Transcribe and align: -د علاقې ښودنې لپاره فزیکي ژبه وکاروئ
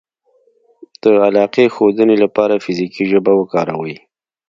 -د 1.01 1.03
علاقې 1.27 1.65
ښودنې 1.75 2.15
لپاره 2.23 2.61
فزیکي 2.63 3.03
ژبه 3.11 3.31
وکاروئ 3.35 3.95